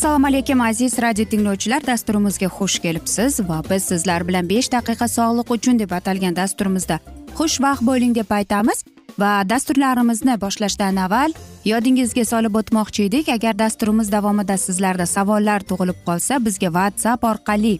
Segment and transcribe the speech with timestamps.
[0.00, 1.82] assalomu alaykum aziz radio tinglovchilar.
[1.86, 6.96] Dasturimizga xush kelibsiz va biz sizlar bilan besh daqiqa sog'liq uchun deb atalgan dasturimizda
[7.40, 8.80] xushvaqt bo'ling deb aytamiz
[9.22, 11.36] va dasturlarimizni boshlashdan avval
[11.72, 13.28] yodingizga solib o'tmoqchi edik.
[13.28, 17.76] Agar dasturimiz davomida sizlarda savollar tug'ilib qolsa bizga whatsapp orqali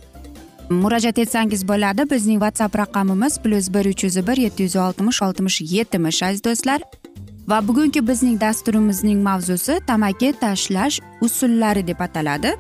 [0.83, 2.11] murojaat etsangiz bo'ladi.
[2.11, 6.81] Bizning whatsapp raqamimiz plyus bir uch yuz bir yetti yuz oltmish oltmish yetmish aziz do'stlar.
[7.51, 12.51] Va bugungi bizning dasturimizning mavzusi tamaki tashlash usullari deb ataladi.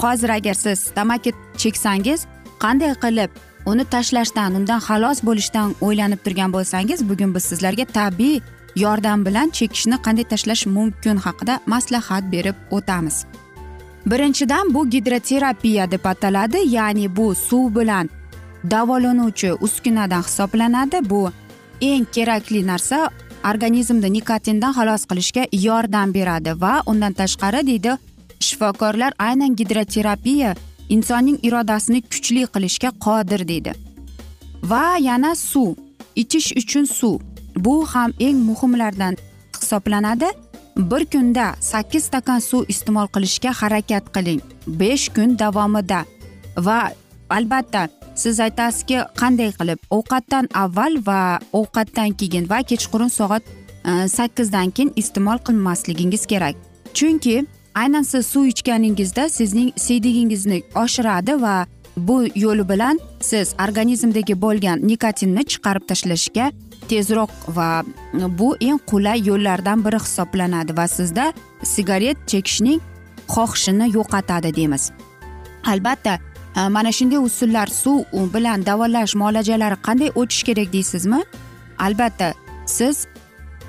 [0.00, 2.26] Hozir agar siz tamaki cheksangiz
[2.64, 3.30] qanday qilib
[3.70, 8.40] uni tashlashdan undan xalos bo'lishdan o'ylanib turgan bo'lsangiz bugun biz sizlarga tabiiy
[8.84, 13.16] yordam bilan chekishni qanday tashlash mumkin haqida maslahat berib o'tamiz.
[14.10, 18.10] Birinchidan bu gidroterapiya deb ataladi ya'ni bu suv bilan
[18.70, 20.98] davolanuvchi uskunadan hisoblanadi.
[21.10, 21.30] Bu
[21.80, 23.10] eng kerakli narsa
[23.44, 27.92] organizmni nikotindan xalos qilishga yordam beradi va undan tashqari deydi
[28.40, 30.54] shifokorlar aynan gidroterapiya
[30.88, 33.72] insonning irodasini kuchli qilishga qodir deydi.
[34.70, 35.76] Va yana suv
[36.16, 37.20] ichish uchun suv.
[37.56, 39.16] Bu ham eng muhimlardan
[39.60, 40.28] hisoblanadi.
[40.90, 44.42] Bir kunda sakkiz stakan suv iste'mol qilishga harakat qiling
[44.80, 46.04] besh kun davomida
[46.66, 46.80] va
[47.36, 47.88] albatta
[48.22, 51.20] siz aytasizki qanday qilib ovqatdan avval va
[51.60, 53.42] ovqatdan keyin va kechqurun soat
[53.90, 56.56] e, sakkizdan keyin iste'mol qilmasligingiz kerak?
[56.94, 57.36] Chunki
[57.74, 65.44] aynan siz suv ichganingizda sizning siydigingizni oshiradi va bu yo'li bilan siz organizmdagi bo'lgan nikotinni
[65.52, 66.50] chiqarib tashlashga
[66.90, 67.68] tezroq va
[68.38, 71.32] bu eng qulay yo'llardan biri hisoblanadi va sizda
[71.74, 72.80] sigaret chekishning
[73.34, 74.90] xohishini yo'qotadi deymiz.
[75.72, 76.18] Albatta
[76.58, 78.04] Э, mana shunday usullar suv
[78.34, 81.20] bilan davolash muolajalari qanday o'tish kerak deysizmi?
[81.78, 82.34] Albatta
[82.66, 83.06] siz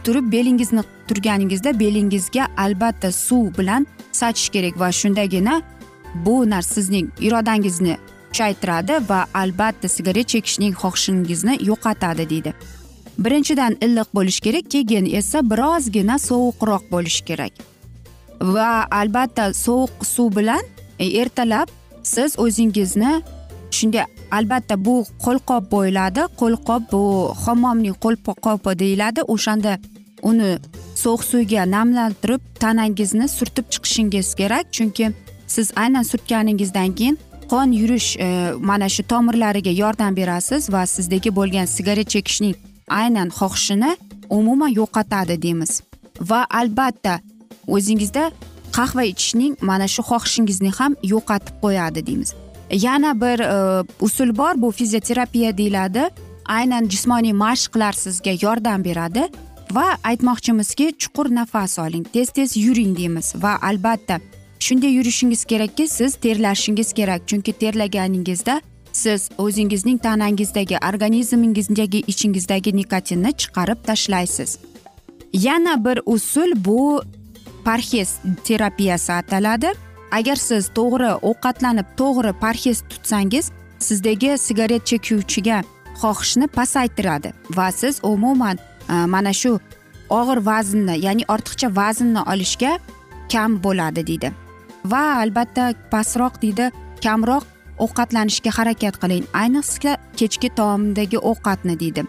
[0.03, 5.61] turib belingizni turganingizda belingizga albatta suv bilan sachish kerak va shundagina
[6.25, 7.97] bu narsa sizning irodangizni
[8.29, 12.53] kuchaytiradi va albatta sigaret chekishning xohishingizni yo'qotadi deydi.
[13.17, 17.53] Birinchidan illiq bo'lishi kerak keyin esa birozgina sovuqroq bo'lishi kerak.
[18.41, 18.71] Va
[19.01, 20.63] albatta sovuq suv bilan
[20.99, 23.21] e, ertalab siz o'zingizni
[23.71, 24.95] shunday albatta bu
[25.25, 27.01] qo'lqop bo'yiladi qo'lqop bu
[27.45, 29.21] hammomning qo'lqopi deyiladi.
[29.33, 29.77] O'shanda
[30.29, 30.57] uni
[30.95, 34.65] sovuq suvga namlantirib tanangizni surtib chiqishingiz kerak.
[34.75, 35.11] Chunki
[35.47, 37.17] siz aynan surtganingizdan keyin
[37.51, 42.55] qon yurish e, mana shu tomirlariga yordam berasiz va sizdagi bo'lgan sigaret chekishning
[43.01, 43.91] aynan xohishini
[44.29, 45.81] umuman yo'qotadi deymiz.
[46.21, 47.19] Va albatta
[47.67, 48.31] o'zingizda
[48.77, 52.33] qahva ichishning mana shu xohishingizni ham yo'qotib qo'yadi deymiz.
[52.71, 56.09] Yana bir e, usul bor bu fizioterapiya deyiladi.
[56.45, 59.29] Aynan jismoniy mashqlar sizga yordam beradi
[59.71, 64.19] va aytmoqchimizki chuqur nafas oling tez tez yuring deymiz va albatta
[64.59, 68.61] shunday yurishingiz kerakki siz terlashingiz kerak chunki terlaganingizda
[68.93, 74.57] siz o'zingizning tanangizdagi organizmingizdagi ichingizdagi nikotinni chiqarib tashlaysiz.
[75.33, 77.01] Yana bir usul bu
[77.69, 78.09] parhez
[78.45, 79.69] terapiyasi ataladi.
[80.17, 83.51] Agar siz to'g'ri ovqatlanib to'g'ri parhez tutsangiz
[83.87, 85.57] sizdagi sigaret chekuvchiga
[86.01, 88.57] xohishni pasaytiradi va siz umuman
[88.93, 89.51] e, mana shu
[90.19, 92.71] og'ir vaznni ya'ni ortiqcha vaznni olishga
[93.33, 94.29] kam bo'ladi deydi.
[94.91, 96.71] Va albatta pastroq deydi
[97.05, 97.45] kamroq
[97.85, 99.25] ovqatlanishga harakat qiling.
[99.41, 102.01] Ayniqsa kechki taomdagi ovqatni deydi.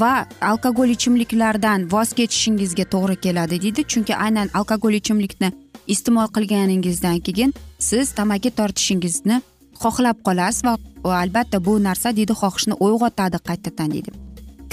[0.00, 3.84] Va alkogol ichimliklardan voz kechishingizga to'g'ri keladi deydi.
[3.92, 5.52] Chunki aynan alkogol ichimlikni
[5.86, 9.40] iste'mol qilganingizdan keyin siz tamaki tortishingizni
[9.82, 10.76] xohlab qolasiz va
[11.22, 14.10] albatta bu narsa deydi xohishni uyg'otadi qaytadan deydi.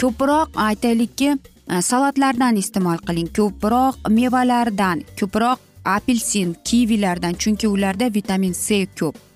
[0.01, 1.29] Ko'proq aytaylikki
[1.73, 3.29] e, salatlardan iste'mol qiling.
[3.37, 5.57] Ko'proq mevalardan ko'proq
[5.95, 9.30] apelsin kivilardan chunki ularda vitamin c ko'p.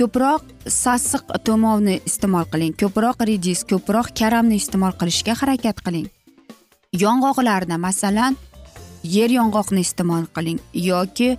[0.00, 2.72] Ko'proq sassiq to'movni iste'mol qiling.
[2.80, 6.06] Ko'proq redis ko'proq karamni iste'mol qilishga harakat qiling.
[7.02, 8.36] Yong'oqlarni masalan
[9.16, 11.38] yer yong'oqni iste'mol qiling yoki e,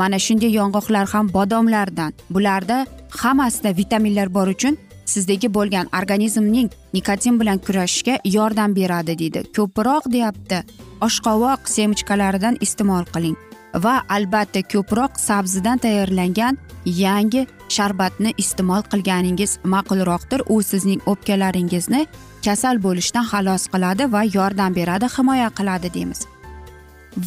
[0.00, 2.14] mana shunday yong'oqlar ham bodomlardan.
[2.30, 2.86] Bularda
[3.22, 4.78] hammasida vitaminlar bor uchun
[5.14, 9.44] sizdagi bo'lgan organizmning nikotin bilan kurashishga yordam beradi deydi.
[9.56, 10.62] Ko'proq deyapti.
[11.06, 13.36] Oshqovoq semichkalaridan iste'mol qiling.
[13.84, 17.46] Va albatta ko'proq sabzidan tayyorlangan yangi
[17.76, 20.40] sharbatni iste'mol qilganingiz ma'qulroqdir.
[20.54, 22.06] U sizning o'pkalaringizni
[22.44, 26.20] kasal bo'lishdan xalos qiladi va yordam beradi himoya qiladi deymiz.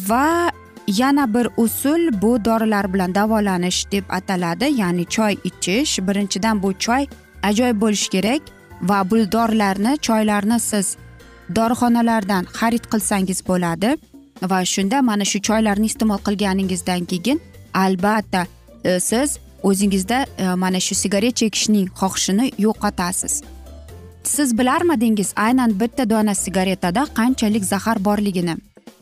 [0.08, 0.50] Va
[0.86, 5.98] yana bir usul bu dorilar bilan davolanish deb ataladi ya'ni choy ichish.
[6.06, 7.06] Birinchidan bu choy
[7.42, 8.42] ajoyib bo'lishi kerak
[8.82, 10.96] va bu dorilarni choylarni siz
[11.56, 13.96] dorixonalardan xarid qilsangiz bo'ladi.
[14.50, 17.40] Va shunda mana shu choylarni iste'mol qilganingizdan keyin
[17.74, 18.46] albatta
[18.84, 23.42] e, siz o'zingizda e, mana shu sigaret chekishning xohishini yo'qotasiz.
[24.24, 28.56] Siz bilarmidingiz aynan bitta dona sigaretada qanchalik zahar borligini.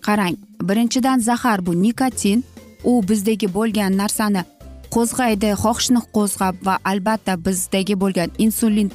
[0.07, 2.45] Qarang birinchidan zahar bu nikotin.
[2.85, 4.43] U bizdagi bo'lgan narsani
[4.95, 8.89] qo'zg'aydi xohishni qo'zg'ab va albatta bizdagi bo'lgan insulin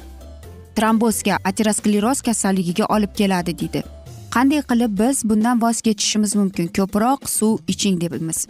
[0.76, 3.95] trombozga ateroskleroz kasalligiga olib keladi deydi.
[4.36, 6.66] Qanday qilib biz bundan voz kechishimiz mumkin?
[6.76, 8.46] Ko'proq suv iching deymiz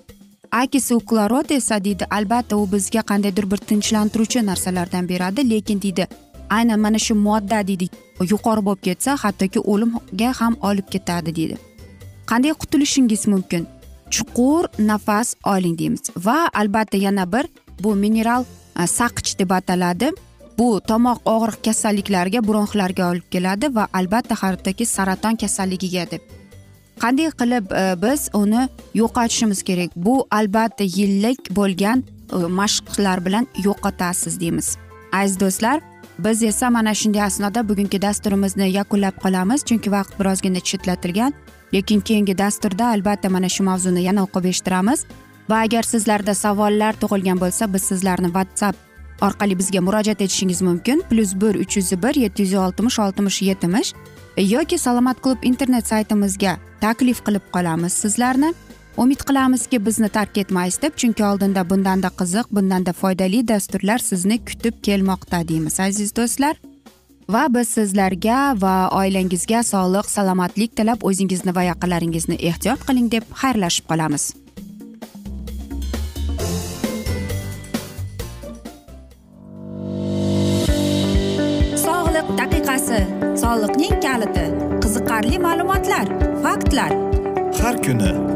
[0.50, 6.08] akisuklorod esa deydi albatta u bizga qandaydir bir tinchlantiruvchi narsalardan beradi lekin deydi
[6.50, 7.88] aynan mana shu modda deydi
[8.32, 11.56] yuqori bo'lib ketsa hattoki o'limga ham olib ketadi deydi.
[12.30, 13.66] Qanday qutulishingiz mumkin?
[14.10, 16.02] Chuqur nafas oling deymiz.
[16.26, 17.46] Va albatta yana bir
[17.82, 18.44] bu mineral
[18.80, 20.10] e, saqich deb ataladi.
[20.58, 26.22] Bu tomoq og'riq kasalliklariga bronxlarga olib keladi va albatta hattoki saraton kasalligiga deb.
[27.02, 29.90] Qanday qilib e, biz uni yo'qotishimiz kerak?
[29.96, 34.76] Bu albatta yillik bo'lgan e, mashqlar bilan yo'qotasiz deymiz.
[35.12, 35.80] Aziz do'stlar
[36.18, 39.64] biz esa mana shunday asnoda bugungi dasturimizni yakunlab qolamiz.
[39.68, 41.32] Chunki vaqt birozgina chetlatilgan
[41.74, 45.04] lekin keyingi dasturda albatta mana shu mavzuni yana o'qib eshittiramiz.
[45.50, 48.85] Va agar sizlarda savollar tug'ilgan bo'lsa biz sizlarni whatsapp
[49.20, 51.02] orqali bizga murojaat etishingiz mumkin.
[51.10, 53.92] Plyus bir uch yuz bir yetti yuz oltmish oltmish yetmish
[54.36, 58.54] yoki salomat klub internet saytimizga taklif qilib qolamiz sizlarni.
[58.96, 64.80] Umid qilamizki bizni tark etmaysiz deb chunki oldinda bundanda qiziq bundanda foydali dasturlar sizni kutib
[64.82, 66.56] kelmoqda deymiz aziz do'stlar.
[67.28, 73.88] Va biz sizlarga va oilangizga sog'lik salomatlik tilab o'zingizni va yaqinlaringizni ehtiyot qiling deb xayrlashib
[73.92, 74.45] qolamiz.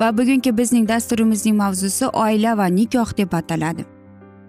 [0.00, 3.84] Va bugungi bizning dasturimizning mavzusi oila va nikoh deb ataladi.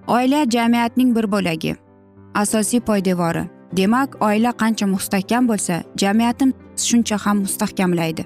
[0.07, 1.75] Oila jamiyatning bir bo'lagi
[2.33, 3.43] asosiy poydevori.
[3.77, 8.25] Demak oila qancha mustahkam bo'lsa jamiyatim shuncha ham mustahkamlaydi.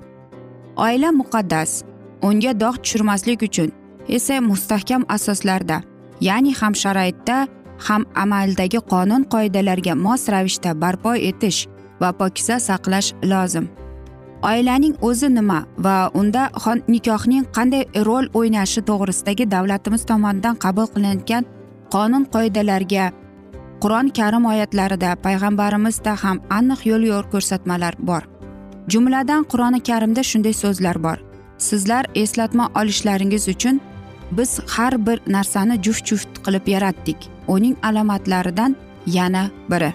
[0.75, 1.83] Oila muqaddas
[2.21, 3.71] unga dog' tushirmaslik uchun
[4.09, 5.81] esa mustahkam asoslarda
[6.21, 7.47] ya'ni ham sharoitda
[7.87, 11.67] ham amaldagi qonun qoidalarga mos ravishda barpo etish
[12.01, 13.65] va pokiza saqlash lozim.
[14.43, 16.49] Oilaning o'zi nima va unda
[16.87, 21.43] nikohning qanday rol o'ynashi to'g'risidagi davlatimiz tomonidan qabul qilinayotgan
[21.93, 23.05] qonun qoidalarga
[23.83, 28.23] qur'oni karim oyatlarida payg'ambarimizda ham aniq yo'l yo'l ko'rsatmalar bor.
[28.91, 31.17] Jumladan qur'oni karimda shunday so'zlar bor.
[31.57, 33.81] Sizlar eslatma olishlaringiz uchun
[34.37, 37.17] biz har bir narsani juft juft qilib yaratdik.
[37.47, 38.75] Uning alomatlaridan
[39.05, 39.93] yana biri.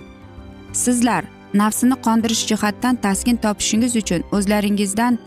[0.73, 5.19] Sizlar nafsini qondirish jihatdan taskin topishingiz uchun o'zlaringizdan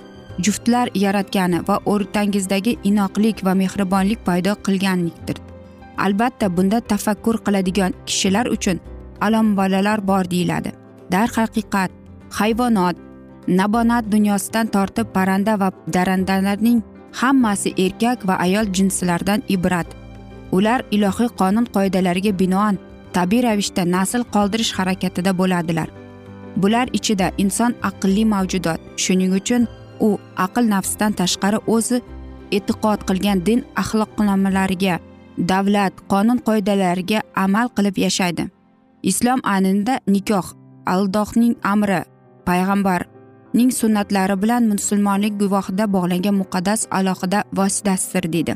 [0.46, 5.38] juftlar yaratgani va o'rtangizdagi inoqlik va mehribonlik paydo qilganlikdir.
[5.98, 8.80] Albatta bunda tafakkur qiladigan kishilar uchun
[9.58, 10.72] bolalar bor deyiladi.
[11.12, 11.92] Darhaqiqat
[12.30, 12.96] hayvonot
[13.48, 16.82] nabonat dunyosidan tortib parranda va darandalarning
[17.22, 19.88] hammasi erkak va ayol jinslaridan iborat
[20.52, 22.78] ular ilohiy qonun qoidalariga binoan
[23.14, 26.05] tabiiy ravishda nasl qoldirish harakatida bo'ladilar.
[26.62, 28.80] Bular ichida inson aqlli mavjudot.
[29.04, 29.68] Shuning uchun
[30.00, 30.10] u
[30.46, 32.02] aql nafsdan tashqari o'zi
[32.52, 34.96] e'tiqod qilgan din axloqnomalariga
[35.52, 38.44] davlat qonun qoidalariga amal qilib yashaydi.
[39.12, 40.48] Islom aynida nikoh
[40.94, 42.02] allohning amri
[42.48, 48.54] payg'ambarning sunnatlari bilan musulmonlik guvohida bog'langan muqaddas alohida vositasidir deydi.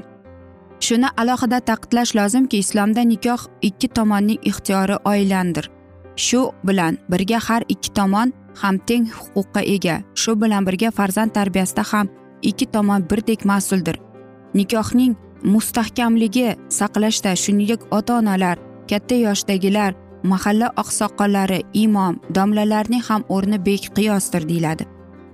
[0.86, 5.66] Shuni alohida ta'kidlash lozimki islomda nikoh ikki tomonning ixtiyori oilandir.
[6.26, 11.84] Shu bilan birga har ikki tomon ham teng huquqqa ega shu bilan birga farzand tarbiyasida
[11.92, 12.08] ham
[12.42, 13.98] ikki tomon birdek mas'uldir.
[14.54, 15.16] Nikohning
[15.54, 16.48] mustahkamligi
[16.80, 18.58] saqlashda shuningdek ota onalar
[18.90, 19.92] katta yoshdagilar
[20.24, 24.84] mahalla oqsoqollari imom domlalarning ham o'rni beqiyosdir deyiladi.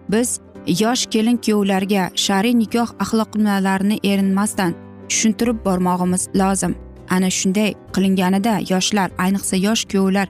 [0.10, 0.40] Biz
[0.82, 4.72] yosh kelin kuyovlarga shar'iy nikoh axloqlarini erinmasdan
[5.10, 6.74] tushuntirib bormog'imiz lozim.
[7.10, 10.28] Ana shunday qilinganida yoshlar ayniqsa yosh kuyovlar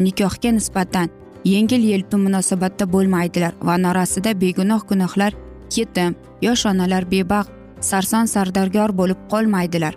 [0.00, 1.08] nikohga nisbatan
[1.44, 5.32] yengil yelpi munosabatda bo'lmaydilar va norasida begunoh gunohlar
[5.76, 9.94] yetim yosh onalar bebaxt sarson sardargor bo'lib qolmaydilar.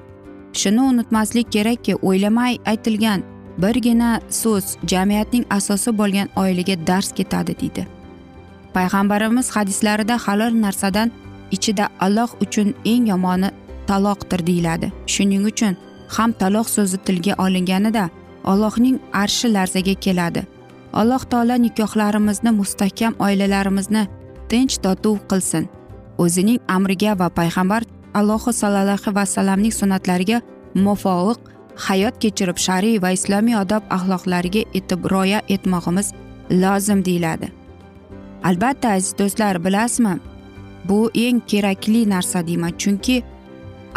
[0.53, 3.23] Shuni unutmaslik kerakki o'ylamay aytilgan
[3.63, 7.87] birgina so'z jamiyatning asosi bo'lgan oilaga dars ketadi deydi.
[8.75, 11.11] Payg'ambarimiz hadislarida halol narsadan
[11.51, 13.49] ichida alloh uchun eng yomoni
[13.87, 14.91] taloqdir deyiladi.
[15.13, 15.77] Shuning uchun
[16.15, 18.09] ham taloq so'zi tilga olinganida
[18.51, 20.41] allohning arshi larzaga keladi.
[20.93, 24.03] Alloh taolo nikohlarimizni mustahkam oilalarimizni
[24.49, 25.65] tinch totuv qilsin.
[26.23, 27.81] O'zining amriga va payg'ambar
[28.19, 30.37] allohi sallallohu vasallamning sunnatlariga
[30.85, 31.37] muvofiq
[31.87, 36.07] hayot kechirib shariy va islomiy odob axloqlariga etib rioya etmog'imiz
[36.63, 37.47] lozim deyiladi.
[38.49, 40.15] Albatta aziz do'stlar bilasizmi?
[40.87, 43.23] Bu eng kerakli narsa deyman chunki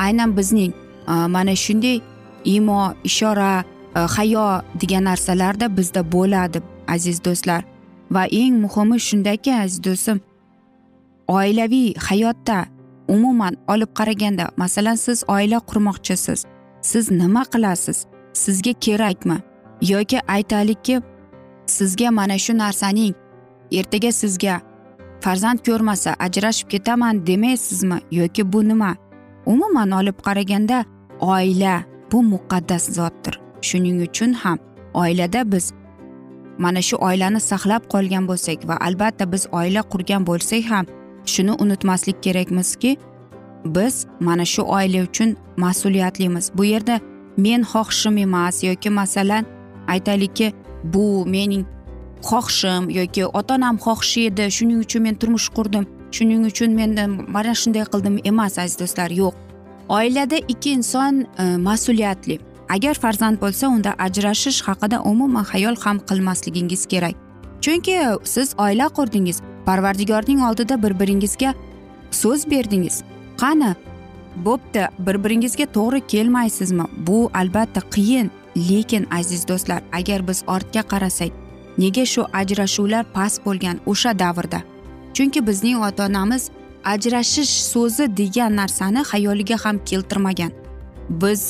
[0.04, 0.72] aynan bizning
[1.34, 2.00] mana shunday
[2.44, 3.64] imo ishora
[3.94, 7.64] Э, hayo degan narsalarda bizda bo'ladi aziz do'stlar.
[8.10, 10.20] Va eng muhimi shundaki aziz do'stim
[11.28, 12.66] oilaviy hayotda
[13.08, 16.44] umuman olib qaraganda masalan siz oila qurmoqchisiz
[16.82, 19.38] siz nima qilasiz sizga kerakmi?
[19.82, 21.02] Yoki aytaylikki
[21.66, 23.14] sizga mana shu narsaning
[23.78, 24.60] ertaga sizga
[25.20, 27.98] farzand ko'rmasa ajrashib ketaman demaysizmi?
[28.10, 28.96] Yoki bu nima?
[29.46, 30.84] Umuman olib qaraganda
[31.20, 31.82] oila
[32.12, 33.49] bu muqaddas zotdir.
[33.62, 34.58] Shuning uchun ham
[34.94, 35.72] oilada biz
[36.58, 40.86] mana shu oilani saqlab qolgan bo'lsak va albatta biz oila qurgan bo'lsak ham
[41.32, 42.96] shuni unutmaslik kerakmizki
[43.64, 46.50] biz mana shu oila uchun mas'uliyatlimiz.
[46.54, 47.00] Bu yerda
[47.36, 49.44] men xohishim emas yoki masalan
[49.88, 50.52] aytaylikki
[50.84, 51.64] bu mening
[52.22, 56.90] xohishim yoki ota onam xohishi edi shuning uchun men turmush qurdim shuning uchun men
[57.28, 59.34] mana shunday qildim emas aziz do'stlar yo'q.
[59.88, 62.38] Oilada ikki inson e, mas'uliyatli.
[62.74, 67.14] Agar farzand bo'lsa unda ajrashish haqida umuman xayol ham qilmasligingiz kerak.
[67.60, 71.54] Chunki siz oila qurdingiz parvardigorning oldida bir biringizga
[72.10, 73.02] so'z berdingiz.
[73.40, 73.74] Qani
[74.46, 76.84] bo'pti bir biringizga to'g'ri kelmaysizmi?
[77.06, 78.30] Bu albatta qiyin.
[78.70, 81.30] Lekin aziz do'stlar agar biz ortga qarasak
[81.78, 84.60] nega shu ajrashuvlar past bo'lgan o'sha davrda?
[85.14, 86.50] Chunki bizning ota onamiz
[86.84, 90.52] ajrashish so'zi degan narsani xayoliga ham keltirmagan.
[91.10, 91.40] Biz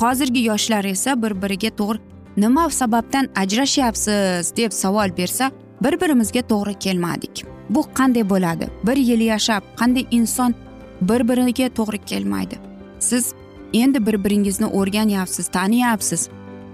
[0.00, 1.98] hozirgi yoshlar esa bir biriga to'g'ri
[2.36, 5.50] nima sababdan ajrashyapsiz deb savol bersa
[5.82, 7.44] bir birimizga to'g'ri kelmadik.
[7.70, 8.66] Bu qanday bo'ladi?
[8.86, 10.54] Bir yil yashab qanday inson
[11.00, 12.56] bir biriga to'g'ri kelmaydi?
[12.98, 13.34] Siz
[13.72, 16.28] endi bir biringizni o'rganyapsiz taniyapsiz.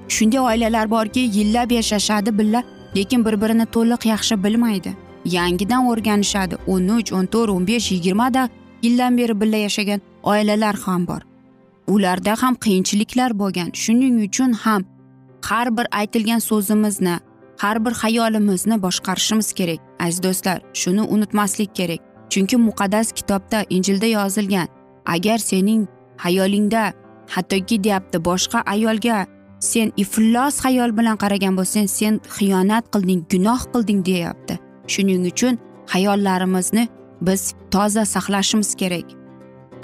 [0.09, 2.63] Shunday oilalar borki yillab yashashadi birga
[2.97, 4.91] lekin bir birini to'liq yaxshi bilmaydi.
[5.25, 8.49] Yangidan o'rganishadi o'n uch o'n to'rt o'n besh yigirmada
[8.83, 11.30] yildan beri birga yashagan oilalar ham bor.
[11.95, 13.71] Ularda ham qiyinchiliklar bo'lgan.
[13.83, 14.83] Shuning uchun ham
[15.49, 17.17] har bir aytilgan so'zimizni
[17.63, 20.59] har bir xayolimizni boshqarishimiz kerak aziz do'stlar.
[20.81, 22.01] Shuni unutmaslik kerak.
[22.33, 24.69] Chunki muqaddas kitobda injilda yozilgan
[25.07, 25.83] agar sening
[26.17, 26.93] hayolingda
[27.35, 29.27] hattoki deyapti boshqa ayolga
[29.61, 34.55] sen iflos xayol bilan qaragan bo'lsang sen xiyonat qilding gunoh qilding deyapti.
[34.93, 35.59] Shuning uchun
[35.93, 36.89] xayollarimizni
[37.27, 39.20] biz toza saqlashimiz kerak.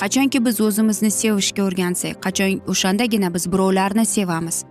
[0.00, 4.64] Qachonki biz o'zimizni sevishga o'rgansak qachon o'shandagina biz birovlarni sevamiz?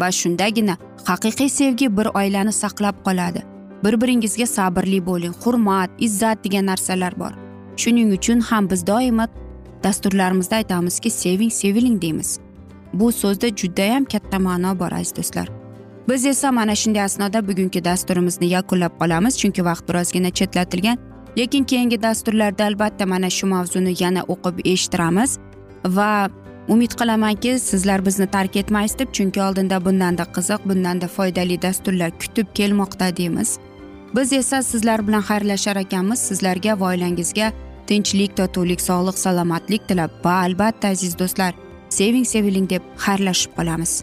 [0.00, 0.76] Va shundagina
[1.10, 3.42] haqiqiy sevgi bir oilani saqlab qoladi.
[3.84, 7.32] Bir biringizga sabrli bo'ling hurmat izzat degan narsalar bor.
[7.76, 9.26] Shuning uchun ham biz doimo
[9.84, 12.38] dasturlarimizda aytamizki seving seviling deymiz.
[12.92, 15.48] Bu so'zda judayam katta ma'no bor aziz do'stlar.
[16.08, 20.98] Biz esa mana shunday asnoda bugungi dasturimizni yakunlab qolamiz chunki vaqt birozgina chetlatilgan.
[21.38, 25.38] Lekin keyingi dasturlarda albatta mana shu mavzuni yana o'qib eshittiramiz
[25.96, 26.10] va
[26.74, 32.48] umid qilamanki sizlar bizni tark etmaysiz deb chunki oldinda bundanda qiziq bundanda foydali dasturlar kutib
[32.58, 33.58] kelmoqda deymiz.
[34.16, 36.18] Biz esa sizlar bilan xayrlashar ekanmiz.
[36.28, 37.52] Sizlarga va oilangizga
[37.86, 41.52] tinchlik totuvlik sog'lik salomatlik tilab va albatta aziz do'stlar
[41.98, 44.02] seving seviling deb xayrlashib qolamiz.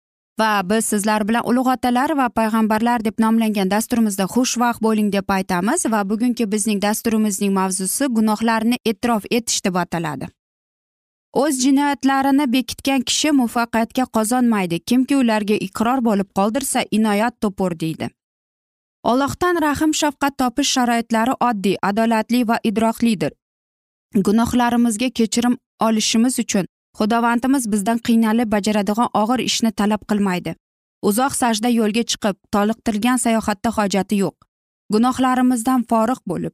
[0.39, 5.85] Va biz sizlar bilan ulug' otalar va payg'ambarlar deb nomlangan dasturimizda xushvaqt bo'ling deb aytamiz
[5.93, 10.29] va bugungi bizning dasturimizning mavzusi gunohlarni e'tirof etish deb ataladi.
[11.41, 14.79] O'z jinoyatlarini bekitgan kishi muvaffaqiyatga qozonmaydi.
[14.89, 18.09] Kimki ularga iqror bo'lib qoldirsa inoyat topur deydi.
[19.03, 23.31] Allohdan rahm shafqat topish sharoitlari oddiy adolatli va idroklidir
[24.15, 26.65] gunohlarimizga kechirim olishimiz uchun
[26.99, 30.55] xudovandimiz bizdan qiynalib bajaradigan og'ir ishni talab qilmaydi.
[31.09, 34.35] Uzoq sajda yo'lga chiqib toliqtirgan sayohatda hojati yo'q.
[34.93, 36.53] Gunohlarimizdan forig' bo'lib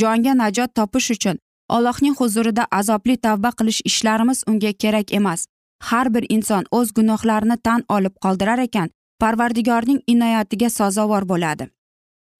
[0.00, 1.38] jonga najot topish uchun
[1.76, 5.46] allohning huzurida azobli tavba qilish ishlarimiz unga kerak emas.
[5.88, 11.68] Har bir inson o'z gunohlarini tan olib qoldirar ekan parvardigorning inoyatiga sazovor bo'ladi.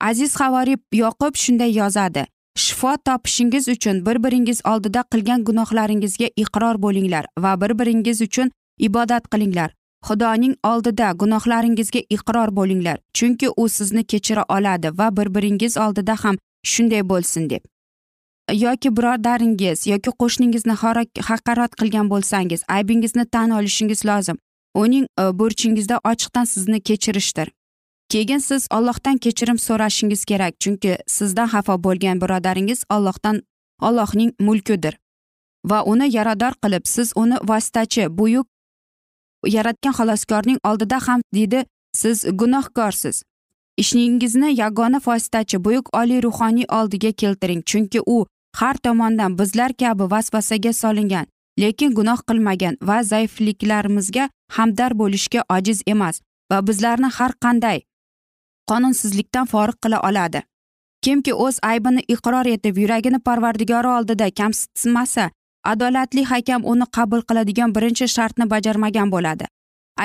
[0.00, 7.26] Aziz havoriy yoqub shunday yozadi shifo topishingiz uchun bir biringiz oldida qilgan gunohlaringizga iqror bo'linglar
[7.38, 9.70] va bir biringiz uchun ibodat qilinglar.
[10.08, 16.36] Xudoning oldida gunohlaringizga iqror bo'linglar chunki u sizni kechira oladi va bir biringiz oldida ham
[16.62, 17.62] shunday bo'lsin deb.
[18.52, 20.74] Yoki birodaringiz yoki qo'shningizni
[21.28, 24.38] haqorat qilgan bo'lsangiz aybingizni tan olishingiz lozim.
[24.74, 27.48] Uning e, burchingizda ochiqdan sizni kechirishdir.
[28.12, 33.36] Keyin siz ollohdan kechirim so'rashingiz kerak chunki sizdan xafa bo'lgan birodaringiz ollohdan
[33.80, 34.94] ollohning mulkidir.
[35.70, 38.46] Va uni yarador qilib siz uni vositachi buyuk
[39.56, 43.22] yaratgan xaloskorning oldida ham deydi siz gunohkorsiz.
[43.76, 48.26] Ishingizni yagona vositachi buyuk oliy ruhoniy oldiga keltiring chunki u
[48.60, 51.26] har tomondan bizlar kabi vasvasaga solingan
[51.60, 56.20] lekin gunoh qilmagan va zaifliklarimizga hamdar bo'lishga ojiz emas
[56.50, 57.78] va bizlarni har qanday
[58.70, 60.42] qonunsizlikdan forig' qila oladi.
[61.04, 65.30] Kimki o'z aybini iqror etib yuragini parvardigori oldida kamsitmasa
[65.72, 69.44] adolatli hakam uni qabul qiladigan birinchi shartni bajarmagan bo'ladi.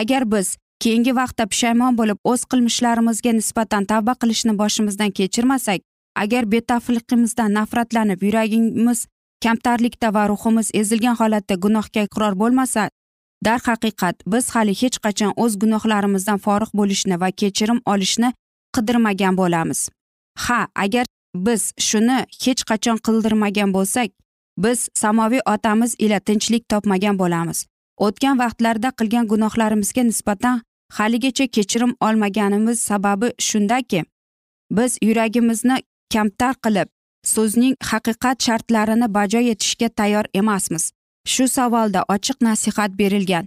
[0.02, 5.80] Agar biz keyingi vaqtda pushaymon bo'lib o'z qilmishlarimizga nisbatan tavba qilishni boshimizdan kechirmasak
[6.24, 9.06] agar betafliqimizdan nafratlanib yuragimiz
[9.44, 12.90] kamtarlikda va ruhimiz ezilgan holatda gunohga iqror bo'lmasa
[13.46, 18.34] darhaqiqat biz hali hech qachon o'z gunohlarimizdan forig' bo'lishni va kechirim olishni
[18.78, 19.90] qidirmagan bo'lamiz.
[20.46, 24.10] Ha agar biz shuni hech qachon qildirmagan bo'lsak
[24.64, 27.66] biz samoviy otamiz ila tinchlik topmagan bo'lamiz.
[28.06, 30.62] O'tgan vaqtlarda qilgan gunohlarimizga nisbatan
[30.98, 34.04] haligacha kechirim olmaganimiz sababi shundaki
[34.72, 35.78] biz yuragimizni
[36.14, 36.88] kamtar qilib
[37.34, 40.92] so'zning haqiqat shartlarini bajo etishga tayyor emasmiz.
[41.28, 43.46] Shu savolda ochiq nasihat berilgan.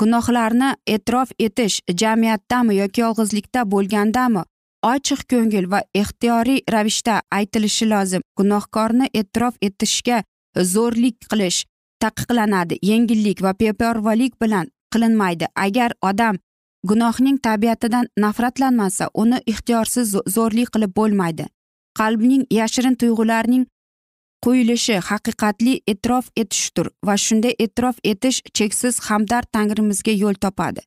[0.00, 4.42] Gunohlarni e'tirof etish jamiyatdami yoki yolg'izlikda bo'lgandami
[4.84, 8.22] ochiq ko'ngil va ixtiyoriy ravishda aytilishi lozim.
[8.38, 10.22] Gunohkorni e'tirof etishga
[10.56, 11.64] zo'rlik qilish
[12.02, 12.78] taqiqlanadi.
[12.82, 15.46] Yengillik va beparvolik bilan qilinmaydi.
[15.56, 16.38] Agar odam
[16.84, 21.46] gunohning tabiatidan nafratlanmasa uni ixtiyorsiz zo'rlik qilib bo'lmaydi.
[21.98, 23.66] Qalbning yashirin tuyg'ularining
[24.44, 30.80] qo'yilishi haqiqatli e'tirof etishdir va shunday e'tirof etish cheksiz hamdard tangrimizga yo'l topadi.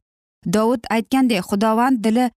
[0.56, 2.30] Dovud aytgandek xudovand dili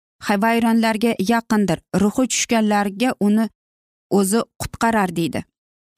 [0.44, 1.80] vayronlarga yaqindir.
[2.02, 3.50] Ruhi tushganlarga uni
[4.20, 5.44] o'zi qutqarar deydi.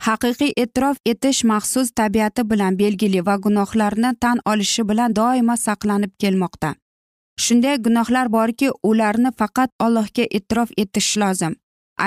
[0.05, 6.75] Haqiqiy e'tirof etish maxsus tabiati bilan belgili va gunohlarni tan olishi bilan doimo saqlanib kelmoqda.
[7.43, 11.53] Shunday gunohlar borki ularni faqat allohga e'tirof etish lozim.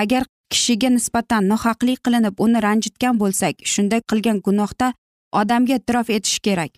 [0.00, 4.92] Agar kishiga nisbatan nohaqlik qilinib uni ranjitgan bo'lsak shunday qilgan gunohda
[5.40, 6.72] odamga e'tirof etish kerak.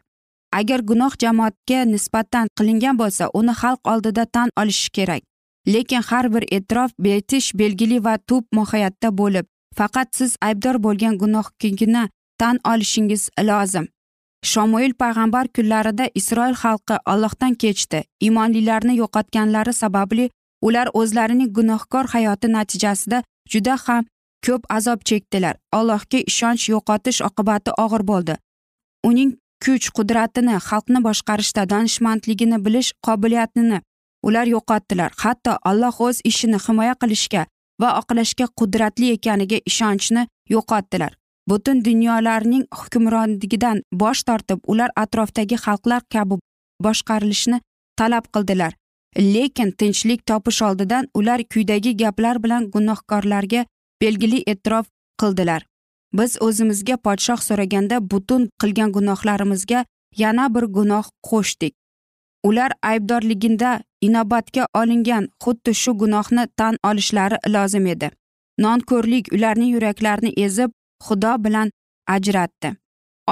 [0.59, 5.23] Agar gunoh jamoatga nisbatan qilingan bo'lsa uni xalq oldida tan olishi kerak.
[5.67, 9.47] Lekin har bir e'tirof etish belgili va tub mohiyatda bo'lib
[9.79, 13.89] faqat siz aybdor bo'lgan gunohgina tan olishingiz lozim.
[14.51, 18.05] Shomoil payg'ambar kunlarida isroil xalqi ollohdan kechdi.
[18.21, 20.31] Iymonlilarni yo'qotganlari sababli
[20.67, 24.05] ular o'zlarining gunohkor hayoti natijasida juda ham
[24.47, 25.55] ko'p azob chekdilar.
[25.79, 28.35] Allohga ishonch yo'qotish oqibati og'ir bo'ldi.
[29.09, 29.31] Uning
[29.65, 33.79] kuch qudratini xalqni boshqarishda donishmandligini bilish qobiliyatini
[34.23, 35.11] ular yo'qotdilar.
[35.23, 37.47] Hatto alloh o'z ishini himoya qilishga
[37.81, 41.13] va oqlashga qudratli ekaniga ishonchni yo'qotdilar.
[41.49, 46.37] Butun dunyolarning hukmronligidan bosh tortib ular atrofdagi xalqlar kabi
[46.85, 47.61] boshqarilishni
[47.99, 48.73] talab qildilar.
[49.19, 53.65] Lekin tinchlik topish oldidan ular quyidagi gaplar bilan gunohkorlarga
[54.03, 54.87] belgili e'tirof
[55.21, 55.67] qildilar.
[56.19, 59.85] Biz o'zimizga podshoh so'raganda butun qilgan gunohlarimizga
[60.23, 61.75] yana bir gunoh qo'shdik.
[62.49, 68.11] Ular aybdorliginda inobatga olingan xuddi shu gunohni tan olishlari lozim edi.
[68.65, 70.71] Nonko'rlik ularning yuraklarini ezib
[71.07, 71.71] xudo bilan
[72.17, 72.71] ajratdi.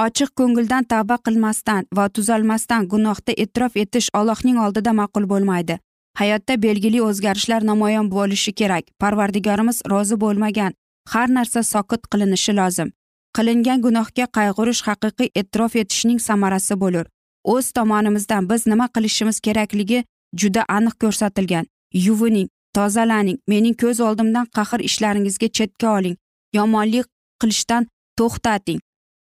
[0.05, 5.79] Ochiq ko'ngildan tavba qilmasdan va tuzalmasdan gunohda e'tirof etish allohning oldida ma'qul bo'lmaydi.
[6.19, 8.85] Hayotda belgili o'zgarishlar namoyon bo'lishi kerak.
[9.01, 10.73] Parvardigorimiz rozi bo'lmagan
[11.13, 12.89] har narsa soqit qilinishi lozim.
[13.37, 17.05] Qilingan gunohga qayg'urish haqiqiy e'tirof etishning samarasi bo'lur.
[17.53, 20.03] O'z tomonimizdan biz nima qilishimiz kerakligi
[20.33, 21.65] juda aniq ko'rsatilgan.
[21.93, 26.15] Yuvining tozalaning mening ko'z oldimdan qahr ishlaringizga chetga oling.
[26.53, 27.05] Yomonlik
[27.41, 27.87] qilishdan
[28.19, 28.79] to'xtating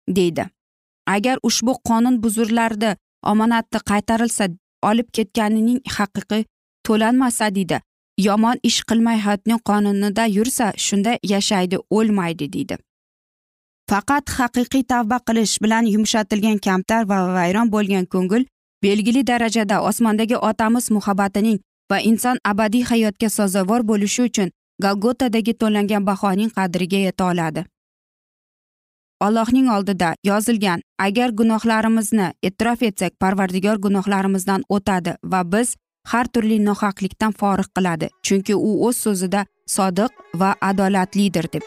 [0.09, 0.45] deydi.
[1.07, 2.97] Agar ushbu qonun buzurlardi
[3.33, 4.49] omonatni qaytarilsa
[4.89, 6.43] olib ketganining haqiqiy
[6.87, 7.81] to'lanmasa deydi.
[8.27, 12.77] Yomon ish qilmay hayotning qonunida yursa shunda yashaydi o'lmaydi deydi.
[13.91, 18.47] Faqat haqiqiy tavba qilish bilan yumshatilgan kamtar va vayron bo'lgan ko'ngil
[18.87, 21.59] belgili darajada osmondagi otamiz muhabbatining
[21.91, 24.51] va inson abadiy hayotga sazovor bo'lishi uchun
[24.85, 27.65] galgotadagi to'langan bahoning qadriga yeta oladi.
[29.27, 35.75] Allohning oldida yozilgan agar gunohlarimizni e'tirof etsak parvardigor gunohlarimizdan o'tadi va biz
[36.13, 39.47] har turli nohaqlikdan forig' qiladi chunki u o'z so'zida
[39.77, 41.65] sodiq va adolatlidir deb.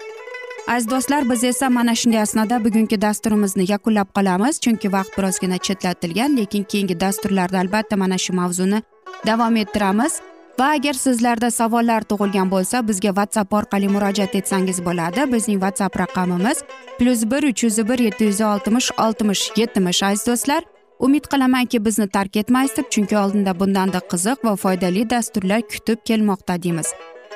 [0.69, 4.59] Aziz do'stlar biz esa mana shunday asnoda bugungi dasturimizni yakunlab qolamiz.
[4.63, 8.81] Chunki vaqt birozgina chetlatilgan lekin keyingi dasturlarda albatta mana shu mavzuni
[9.27, 10.13] davom ettiramiz.
[10.59, 15.21] Va agar sizlarda savollar tug'ilgan bo'lsa bizga whatsapp orqali murojaat etsangiz bo'ladi.
[15.33, 16.57] Bizning whatsapp raqamimiz
[16.99, 20.03] plyus bir uch yuz bir yetti yuz oltmish oltmish yetmish.
[20.03, 20.63] Aziz do'stlar
[20.99, 26.63] umid qilamanki bizni tark etmaysiz deb chunki oldinda bundanda qiziq va foydali dasturlar kutib kelmoqda
[26.63, 26.89] deymiz.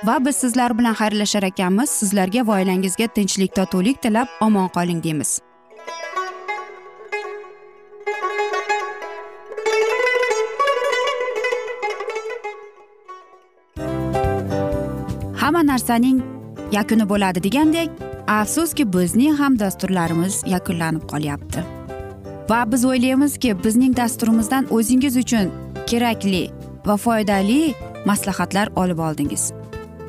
[0.06, 1.90] Va biz sizlar bilan xayrlashar ekanmiz.
[1.90, 5.40] Sizlarga va oilangizga tinchlik totuvlik tilab omon qoling deymiz.
[15.42, 16.22] Hamma narsaning
[16.72, 17.90] yakuni bo'ladi degandek
[18.28, 21.64] afsuski bizning ham dasturlarimiz yakunlanib qolyapti.
[22.50, 25.52] Va biz o'ylaymizki bizning dasturimizdan o'zingiz uchun
[25.88, 26.44] kerakli
[26.86, 27.74] va foydali
[28.06, 29.63] maslahatlar olib oldingiz.